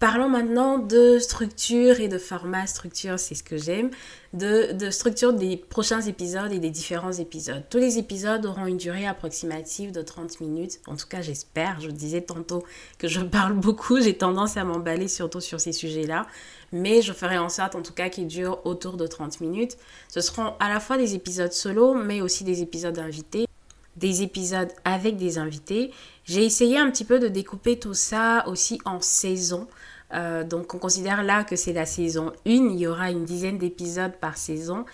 Parlons 0.00 0.30
maintenant 0.30 0.78
de 0.78 1.18
structure 1.18 2.00
et 2.00 2.08
de 2.08 2.16
format. 2.16 2.66
Structure, 2.66 3.18
c'est 3.18 3.34
ce 3.34 3.42
que 3.42 3.58
j'aime. 3.58 3.90
De, 4.32 4.72
de, 4.72 4.90
structure 4.90 5.34
des 5.34 5.58
prochains 5.58 6.00
épisodes 6.00 6.50
et 6.54 6.58
des 6.58 6.70
différents 6.70 7.12
épisodes. 7.12 7.62
Tous 7.68 7.76
les 7.76 7.98
épisodes 7.98 8.46
auront 8.46 8.64
une 8.64 8.78
durée 8.78 9.06
approximative 9.06 9.92
de 9.92 10.00
30 10.00 10.40
minutes. 10.40 10.80
En 10.86 10.96
tout 10.96 11.06
cas, 11.06 11.20
j'espère. 11.20 11.80
Je 11.82 11.90
disais 11.90 12.22
tantôt 12.22 12.64
que 12.96 13.08
je 13.08 13.20
parle 13.20 13.52
beaucoup. 13.52 14.00
J'ai 14.00 14.16
tendance 14.16 14.56
à 14.56 14.64
m'emballer 14.64 15.06
surtout 15.06 15.42
sur 15.42 15.60
ces 15.60 15.72
sujets-là. 15.72 16.26
Mais 16.72 17.02
je 17.02 17.12
ferai 17.12 17.36
en 17.36 17.50
sorte, 17.50 17.74
en 17.74 17.82
tout 17.82 17.92
cas, 17.92 18.08
qu'ils 18.08 18.26
durent 18.26 18.64
autour 18.64 18.96
de 18.96 19.06
30 19.06 19.42
minutes. 19.42 19.76
Ce 20.08 20.22
seront 20.22 20.54
à 20.60 20.70
la 20.70 20.80
fois 20.80 20.96
des 20.96 21.14
épisodes 21.14 21.52
solo, 21.52 21.92
mais 21.92 22.22
aussi 22.22 22.42
des 22.42 22.62
épisodes 22.62 22.98
invités 22.98 23.44
des 23.96 24.22
épisodes 24.22 24.70
avec 24.84 25.16
des 25.16 25.38
invités. 25.38 25.92
J'ai 26.24 26.44
essayé 26.44 26.78
un 26.78 26.90
petit 26.90 27.04
peu 27.04 27.18
de 27.18 27.28
découper 27.28 27.78
tout 27.78 27.94
ça 27.94 28.44
aussi 28.48 28.80
en 28.84 29.00
saisons. 29.00 29.66
Euh, 30.12 30.44
donc 30.44 30.74
on 30.74 30.78
considère 30.78 31.22
là 31.22 31.44
que 31.44 31.56
c'est 31.56 31.72
la 31.72 31.86
saison 31.86 32.32
1, 32.46 32.50
il 32.50 32.78
y 32.78 32.86
aura 32.86 33.10
une 33.10 33.24
dizaine 33.24 33.58
d'épisodes 33.58 34.16
par 34.20 34.36
saison. 34.36 34.84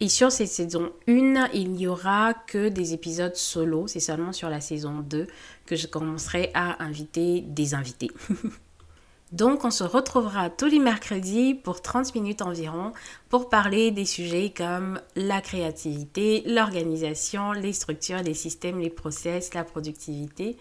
Et 0.00 0.08
sur 0.08 0.30
cette 0.30 0.48
saison 0.48 0.92
1, 1.08 1.48
il 1.54 1.72
n'y 1.72 1.88
aura 1.88 2.32
que 2.34 2.68
des 2.68 2.94
épisodes 2.94 3.34
solo, 3.34 3.88
c'est 3.88 4.00
seulement 4.00 4.32
sur 4.32 4.48
la 4.48 4.60
saison 4.60 5.00
2 5.00 5.26
que 5.66 5.74
je 5.74 5.88
commencerai 5.88 6.50
à 6.54 6.82
inviter 6.82 7.40
des 7.40 7.74
invités. 7.74 8.10
Donc 9.32 9.64
on 9.64 9.70
se 9.70 9.84
retrouvera 9.84 10.48
tous 10.48 10.66
les 10.66 10.78
mercredis 10.78 11.54
pour 11.54 11.82
30 11.82 12.14
minutes 12.14 12.40
environ 12.40 12.92
pour 13.28 13.50
parler 13.50 13.90
des 13.90 14.06
sujets 14.06 14.54
comme 14.56 15.00
la 15.16 15.42
créativité, 15.42 16.42
l'organisation, 16.46 17.52
les 17.52 17.74
structures, 17.74 18.22
les 18.22 18.32
systèmes, 18.32 18.78
les 18.78 18.88
process, 18.88 19.52
la 19.52 19.64
productivité. 19.64 20.56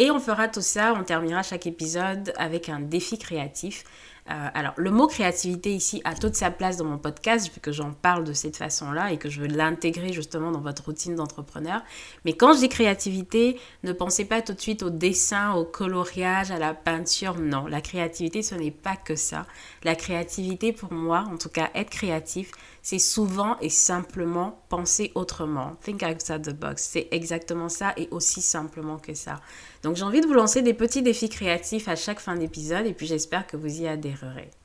Et 0.00 0.10
on 0.10 0.18
fera 0.18 0.48
tout 0.48 0.62
ça, 0.62 0.94
on 0.98 1.04
terminera 1.04 1.42
chaque 1.42 1.66
épisode 1.66 2.32
avec 2.38 2.70
un 2.70 2.80
défi 2.80 3.18
créatif 3.18 3.84
euh, 4.28 4.48
alors, 4.54 4.74
le 4.76 4.90
mot 4.90 5.06
créativité 5.06 5.72
ici 5.74 6.00
a 6.04 6.14
toute 6.14 6.34
sa 6.34 6.50
place 6.50 6.76
dans 6.76 6.84
mon 6.84 6.98
podcast, 6.98 7.52
vu 7.52 7.60
que 7.60 7.72
j'en 7.72 7.92
parle 7.92 8.24
de 8.24 8.32
cette 8.32 8.56
façon-là 8.56 9.12
et 9.12 9.16
que 9.16 9.28
je 9.28 9.40
veux 9.40 9.48
l'intégrer 9.48 10.12
justement 10.12 10.52
dans 10.52 10.60
votre 10.60 10.84
routine 10.84 11.16
d'entrepreneur. 11.16 11.82
Mais 12.24 12.34
quand 12.34 12.52
je 12.52 12.60
dis 12.60 12.68
créativité, 12.68 13.58
ne 13.82 13.92
pensez 13.92 14.24
pas 14.24 14.42
tout 14.42 14.52
de 14.52 14.60
suite 14.60 14.82
au 14.82 14.90
dessin, 14.90 15.54
au 15.54 15.64
coloriage, 15.64 16.50
à 16.50 16.58
la 16.58 16.74
peinture. 16.74 17.38
Non, 17.38 17.66
la 17.66 17.80
créativité, 17.80 18.42
ce 18.42 18.54
n'est 18.54 18.70
pas 18.70 18.96
que 18.96 19.16
ça. 19.16 19.46
La 19.82 19.94
créativité, 19.94 20.72
pour 20.72 20.92
moi, 20.92 21.24
en 21.30 21.36
tout 21.36 21.48
cas, 21.48 21.70
être 21.74 21.90
créatif, 21.90 22.52
c'est 22.82 22.98
souvent 22.98 23.58
et 23.60 23.68
simplement 23.68 24.62
penser 24.68 25.12
autrement. 25.14 25.76
Think 25.82 26.02
outside 26.02 26.42
the 26.42 26.54
box. 26.54 26.82
C'est 26.82 27.08
exactement 27.10 27.68
ça 27.68 27.92
et 27.96 28.08
aussi 28.10 28.40
simplement 28.40 28.98
que 28.98 29.14
ça. 29.14 29.40
Donc 29.82 29.96
j'ai 29.96 30.04
envie 30.04 30.20
de 30.20 30.26
vous 30.26 30.34
lancer 30.34 30.62
des 30.62 30.74
petits 30.74 31.02
défis 31.02 31.28
créatifs 31.28 31.88
à 31.88 31.96
chaque 31.96 32.20
fin 32.20 32.36
d'épisode 32.36 32.86
et 32.86 32.92
puis 32.92 33.06
j'espère 33.06 33.46
que 33.46 33.56
vous 33.56 33.80
y 33.80 33.86
adhérerez. 34.14 34.59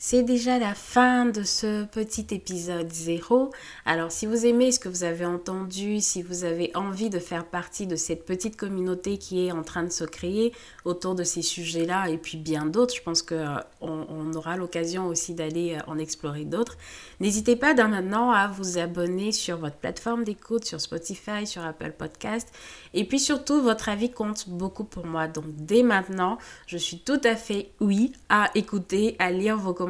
C'est 0.00 0.22
déjà 0.22 0.60
la 0.60 0.76
fin 0.76 1.26
de 1.26 1.42
ce 1.42 1.84
petit 1.84 2.28
épisode 2.30 2.88
0. 2.88 3.50
Alors 3.84 4.12
si 4.12 4.26
vous 4.26 4.46
aimez 4.46 4.70
ce 4.70 4.78
que 4.78 4.88
vous 4.88 5.02
avez 5.02 5.26
entendu, 5.26 6.00
si 6.00 6.22
vous 6.22 6.44
avez 6.44 6.70
envie 6.76 7.10
de 7.10 7.18
faire 7.18 7.44
partie 7.44 7.88
de 7.88 7.96
cette 7.96 8.24
petite 8.24 8.56
communauté 8.56 9.18
qui 9.18 9.44
est 9.44 9.50
en 9.50 9.64
train 9.64 9.82
de 9.82 9.90
se 9.90 10.04
créer 10.04 10.52
autour 10.84 11.16
de 11.16 11.24
ces 11.24 11.42
sujets-là 11.42 12.10
et 12.10 12.16
puis 12.16 12.38
bien 12.38 12.64
d'autres, 12.64 12.94
je 12.94 13.02
pense 13.02 13.22
qu'on 13.22 13.34
euh, 13.34 13.58
on 13.80 14.32
aura 14.34 14.56
l'occasion 14.56 15.08
aussi 15.08 15.34
d'aller 15.34 15.74
euh, 15.74 15.90
en 15.90 15.98
explorer 15.98 16.44
d'autres. 16.44 16.76
N'hésitez 17.18 17.56
pas 17.56 17.74
dès 17.74 17.82
maintenant 17.88 18.30
à 18.30 18.46
vous 18.46 18.78
abonner 18.78 19.32
sur 19.32 19.56
votre 19.56 19.78
plateforme 19.78 20.22
d'écoute, 20.22 20.64
sur 20.64 20.80
Spotify, 20.80 21.44
sur 21.44 21.64
Apple 21.64 21.94
Podcast. 21.98 22.48
Et 22.94 23.04
puis 23.04 23.18
surtout, 23.18 23.60
votre 23.62 23.88
avis 23.88 24.12
compte 24.12 24.48
beaucoup 24.48 24.84
pour 24.84 25.06
moi. 25.06 25.26
Donc 25.26 25.46
dès 25.48 25.82
maintenant, 25.82 26.38
je 26.68 26.76
suis 26.78 27.00
tout 27.00 27.20
à 27.24 27.34
fait 27.34 27.72
oui 27.80 28.12
à 28.28 28.52
écouter, 28.54 29.16
à 29.18 29.32
lire 29.32 29.56
vos 29.56 29.74
commentaires 29.74 29.87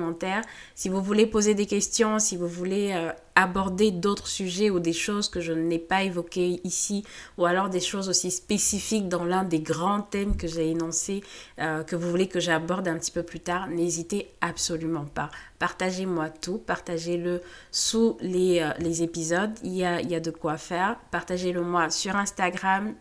si 0.74 0.88
vous 0.88 1.02
voulez 1.02 1.26
poser 1.26 1.54
des 1.54 1.66
questions, 1.66 2.18
si 2.18 2.36
vous 2.36 2.48
voulez 2.48 2.92
euh, 2.92 3.12
aborder 3.34 3.90
d'autres 3.90 4.26
sujets 4.26 4.70
ou 4.70 4.80
des 4.80 4.92
choses 4.92 5.28
que 5.28 5.40
je 5.40 5.52
n'ai 5.52 5.78
pas 5.78 6.02
évoquées 6.02 6.60
ici, 6.64 7.04
ou 7.36 7.46
alors 7.46 7.68
des 7.68 7.80
choses 7.80 8.08
aussi 8.08 8.30
spécifiques 8.30 9.08
dans 9.08 9.24
l'un 9.24 9.44
des 9.44 9.60
grands 9.60 10.02
thèmes 10.02 10.36
que 10.36 10.46
j'ai 10.46 10.70
énoncés, 10.70 11.22
euh, 11.60 11.82
que 11.84 11.96
vous 11.96 12.10
voulez 12.10 12.28
que 12.28 12.40
j'aborde 12.40 12.88
un 12.88 12.98
petit 12.98 13.12
peu 13.12 13.22
plus 13.22 13.40
tard, 13.40 13.68
n'hésitez 13.68 14.30
absolument 14.40 15.04
pas. 15.04 15.30
Partagez-moi 15.58 16.30
tout, 16.30 16.58
partagez-le 16.58 17.40
sous 17.70 18.16
les, 18.20 18.60
euh, 18.60 19.02
épisodes, 19.02 19.52
il 19.62 19.74
y, 19.74 19.84
a, 19.84 20.20
de 20.20 20.30
quoi 20.30 20.56
faire. 20.56 20.96
Partagez-le 21.10 21.62
moi 21.62 21.90
sur 21.90 22.16
Instagram, 22.16 22.94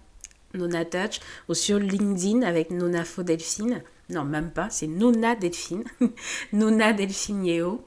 Nona 0.53 0.85
Touch, 0.85 1.19
ou 1.49 1.53
sur 1.53 1.79
LinkedIn 1.79 2.43
avec 2.43 2.71
Nona 2.71 3.03
Delphine. 3.19 3.81
Non, 4.09 4.23
même 4.23 4.51
pas, 4.51 4.69
c'est 4.69 4.87
Nona 4.87 5.35
Delphine. 5.35 5.83
Nona 6.53 6.93
Delphine 6.93 7.45
Yeo. 7.45 7.85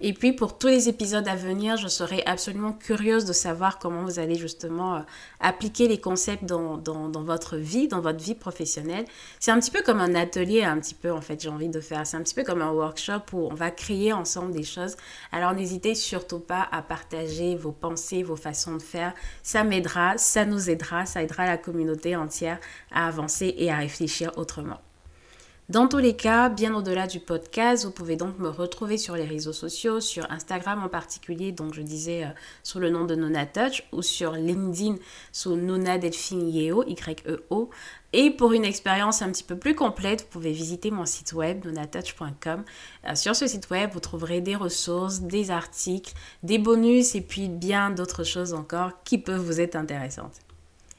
Et 0.00 0.12
puis 0.12 0.32
pour 0.32 0.58
tous 0.58 0.66
les 0.66 0.88
épisodes 0.88 1.26
à 1.28 1.36
venir, 1.36 1.76
je 1.76 1.86
serai 1.86 2.22
absolument 2.26 2.72
curieuse 2.72 3.24
de 3.24 3.32
savoir 3.32 3.78
comment 3.78 4.02
vous 4.02 4.18
allez 4.18 4.34
justement 4.34 4.96
euh, 4.96 5.00
appliquer 5.38 5.86
les 5.86 6.00
concepts 6.00 6.44
dans, 6.44 6.76
dans, 6.76 7.08
dans, 7.08 7.22
votre 7.22 7.56
vie, 7.56 7.86
dans 7.86 8.00
votre 8.00 8.22
vie 8.22 8.34
professionnelle. 8.34 9.04
C'est 9.38 9.52
un 9.52 9.60
petit 9.60 9.70
peu 9.70 9.82
comme 9.82 10.00
un 10.00 10.16
atelier, 10.16 10.64
un 10.64 10.80
petit 10.80 10.96
peu 10.96 11.12
en 11.12 11.20
fait, 11.20 11.40
j'ai 11.40 11.48
envie 11.48 11.68
de 11.68 11.80
faire. 11.80 12.04
C'est 12.06 12.16
un 12.16 12.22
petit 12.22 12.34
peu 12.34 12.42
comme 12.42 12.60
un 12.60 12.72
workshop 12.72 13.22
où 13.32 13.46
on 13.50 13.54
va 13.54 13.70
créer 13.70 14.12
ensemble 14.12 14.52
des 14.52 14.64
choses. 14.64 14.96
Alors 15.30 15.54
n'hésitez 15.54 15.94
surtout 15.94 16.40
pas 16.40 16.68
à 16.72 16.82
partager 16.82 17.54
vos 17.54 17.72
pensées, 17.72 18.24
vos 18.24 18.36
façons 18.36 18.74
de 18.76 18.82
faire. 18.82 19.14
Ça 19.44 19.62
m'aidera, 19.62 20.18
ça 20.18 20.44
nous 20.44 20.68
aidera, 20.68 21.06
ça 21.06 21.22
aidera 21.22 21.46
la 21.46 21.56
communauté 21.56 22.16
entière 22.16 22.58
à 22.90 23.06
avancer 23.06 23.54
et 23.56 23.70
à 23.70 23.76
réfléchir 23.76 24.32
autrement. 24.36 24.80
Dans 25.70 25.88
tous 25.88 25.96
les 25.96 26.14
cas, 26.14 26.50
bien 26.50 26.74
au-delà 26.74 27.06
du 27.06 27.20
podcast, 27.20 27.86
vous 27.86 27.90
pouvez 27.90 28.16
donc 28.16 28.38
me 28.38 28.50
retrouver 28.50 28.98
sur 28.98 29.16
les 29.16 29.24
réseaux 29.24 29.54
sociaux, 29.54 29.98
sur 29.98 30.30
Instagram 30.30 30.84
en 30.84 30.90
particulier, 30.90 31.52
donc 31.52 31.72
je 31.72 31.80
disais 31.80 32.24
euh, 32.24 32.28
sous 32.62 32.80
le 32.80 32.90
nom 32.90 33.06
de 33.06 33.14
Nona 33.14 33.46
Touch, 33.46 33.82
ou 33.90 34.02
sur 34.02 34.32
LinkedIn 34.32 34.96
sous 35.32 35.56
Nona 35.56 35.96
Delphine 35.96 36.50
Yeo, 36.50 36.84
Y-E-O. 36.86 37.70
Et 38.12 38.30
pour 38.30 38.52
une 38.52 38.66
expérience 38.66 39.22
un 39.22 39.32
petit 39.32 39.42
peu 39.42 39.56
plus 39.56 39.74
complète, 39.74 40.24
vous 40.24 40.28
pouvez 40.28 40.52
visiter 40.52 40.90
mon 40.90 41.06
site 41.06 41.32
web 41.32 41.64
nonatouch.com. 41.64 42.62
Euh, 43.08 43.14
sur 43.14 43.34
ce 43.34 43.46
site 43.46 43.70
web, 43.70 43.88
vous 43.94 44.00
trouverez 44.00 44.42
des 44.42 44.56
ressources, 44.56 45.20
des 45.20 45.50
articles, 45.50 46.12
des 46.42 46.58
bonus 46.58 47.14
et 47.14 47.22
puis 47.22 47.48
bien 47.48 47.88
d'autres 47.88 48.24
choses 48.24 48.52
encore 48.52 49.02
qui 49.04 49.16
peuvent 49.16 49.40
vous 49.40 49.62
être 49.62 49.76
intéressantes. 49.76 50.40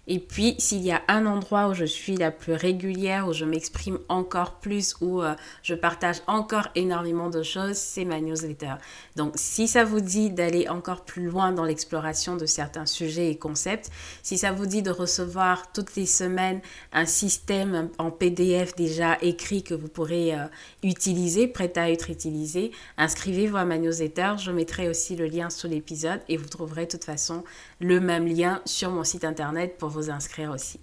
Et 0.08 0.20
puis, 0.20 0.56
s'il 0.60 0.84
y 0.84 0.92
a 0.92 1.02
un 1.08 1.26
endroit 1.26 1.68
où 1.68 1.74
je 1.74 1.86
suis 1.86 2.16
la 2.16 2.30
plus 2.30 2.54
régulière, 2.54 3.28
où 3.28 3.34
je 3.34 3.46
m'exprime 3.46 3.98
encore 4.08 4.60
plus, 4.60 4.96
où 5.02 5.22
euh, 5.22 5.34
je 5.64 5.74
partage 5.74 6.18
encore 6.28 6.68
énormément 6.76 7.30
de 7.30 7.42
choses, 7.42 7.78
c'est 7.78 8.06
ma 8.06 8.22
newsletter. 8.22 8.76
Donc, 9.16 9.34
si 9.36 9.68
ça 9.68 9.84
vous 9.84 10.02
dit 10.02 10.30
d'aller 10.30 10.70
encore 10.70 11.06
plus 11.06 11.26
loin 11.26 11.52
dans 11.52 11.64
l'exploration 11.64 12.36
de 12.36 12.46
certains 12.46 12.86
sujets 12.86 13.32
et 13.32 13.38
concepts, 13.38 13.90
si 14.22 14.38
ça 14.38 14.52
vous 14.52 14.68
dit 14.68 14.84
de 14.84 14.92
recevoir 14.92 15.72
toutes 15.72 15.96
les 15.96 16.06
semaines 16.06 16.62
un 16.94 17.06
système 17.06 17.90
en 17.98 18.12
PDF 18.12 18.76
déjà 18.76 19.18
écrit 19.22 19.64
que 19.64 19.74
vous 19.74 19.88
pourrez 19.88 20.36
euh, 20.36 20.46
utiliser, 20.84 21.48
prêt 21.48 21.74
à 21.78 21.90
être 21.90 22.12
utilisé, 22.12 22.72
inscrivez-vous 22.98 23.58
à 23.58 23.66
ma 23.66 23.78
newsletter. 23.78 24.34
Je 24.38 24.52
mettrai 24.52 24.88
aussi 24.88 25.16
le 25.16 25.26
lien 25.26 25.50
sous 25.50 25.68
l'épisode 25.68 26.20
et 26.30 26.38
vous 26.38 26.48
trouverez 26.48 26.86
de 26.86 26.92
toute 26.92 27.06
façon 27.06 27.44
le 27.80 28.00
même 28.00 28.28
lien 28.28 28.62
sur 28.66 28.92
mon 28.92 29.04
site 29.04 29.24
internet 29.24 29.78
pour 29.78 29.90
inscrire 30.10 30.52
aussi. 30.52 30.80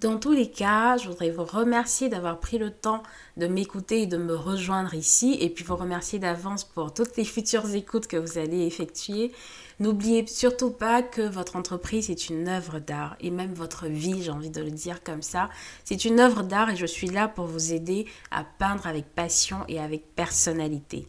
Dans 0.00 0.18
tous 0.18 0.32
les 0.32 0.50
cas, 0.50 0.96
je 0.96 1.08
voudrais 1.08 1.30
vous 1.30 1.44
remercier 1.44 2.08
d'avoir 2.08 2.40
pris 2.40 2.56
le 2.56 2.70
temps 2.70 3.02
de 3.36 3.46
m'écouter 3.46 4.02
et 4.02 4.06
de 4.06 4.16
me 4.16 4.34
rejoindre 4.34 4.94
ici 4.94 5.36
et 5.40 5.50
puis 5.50 5.62
vous 5.62 5.76
remercier 5.76 6.18
d'avance 6.18 6.64
pour 6.64 6.94
toutes 6.94 7.18
les 7.18 7.24
futures 7.26 7.74
écoutes 7.74 8.06
que 8.06 8.16
vous 8.16 8.38
allez 8.38 8.64
effectuer. 8.64 9.30
N'oubliez 9.78 10.26
surtout 10.26 10.70
pas 10.70 11.02
que 11.02 11.20
votre 11.20 11.56
entreprise 11.56 12.08
est 12.08 12.30
une 12.30 12.48
œuvre 12.48 12.78
d'art 12.78 13.16
et 13.20 13.30
même 13.30 13.52
votre 13.52 13.88
vie, 13.88 14.22
j'ai 14.22 14.30
envie 14.30 14.48
de 14.48 14.62
le 14.62 14.70
dire 14.70 15.02
comme 15.02 15.22
ça. 15.22 15.50
C'est 15.84 16.06
une 16.06 16.18
œuvre 16.18 16.44
d'art 16.44 16.70
et 16.70 16.76
je 16.76 16.86
suis 16.86 17.08
là 17.08 17.28
pour 17.28 17.44
vous 17.44 17.74
aider 17.74 18.06
à 18.30 18.44
peindre 18.44 18.86
avec 18.86 19.04
passion 19.14 19.58
et 19.68 19.78
avec 19.80 20.14
personnalité. 20.14 21.06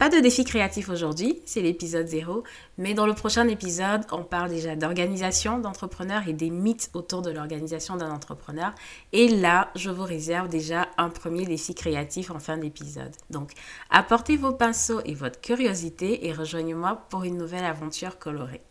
Pas 0.00 0.08
de 0.08 0.18
défi 0.18 0.46
créatif 0.46 0.88
aujourd'hui, 0.88 1.42
c'est 1.44 1.60
l'épisode 1.60 2.06
0, 2.06 2.42
mais 2.78 2.94
dans 2.94 3.04
le 3.04 3.12
prochain 3.12 3.46
épisode, 3.48 4.00
on 4.12 4.24
parle 4.24 4.48
déjà 4.48 4.74
d'organisation 4.74 5.58
d'entrepreneurs 5.58 6.26
et 6.26 6.32
des 6.32 6.48
mythes 6.48 6.88
autour 6.94 7.20
de 7.20 7.30
l'organisation 7.30 7.96
d'un 7.96 8.10
entrepreneur. 8.10 8.72
Et 9.12 9.28
là, 9.28 9.70
je 9.76 9.90
vous 9.90 10.04
réserve 10.04 10.48
déjà 10.48 10.88
un 10.96 11.10
premier 11.10 11.44
défi 11.44 11.74
créatif 11.74 12.30
en 12.30 12.38
fin 12.38 12.56
d'épisode. 12.56 13.14
Donc, 13.28 13.52
apportez 13.90 14.38
vos 14.38 14.52
pinceaux 14.52 15.02
et 15.04 15.12
votre 15.12 15.38
curiosité 15.42 16.26
et 16.26 16.32
rejoignez-moi 16.32 17.04
pour 17.10 17.24
une 17.24 17.36
nouvelle 17.36 17.66
aventure 17.66 18.18
colorée. 18.18 18.62